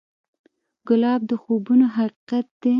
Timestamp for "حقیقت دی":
1.95-2.69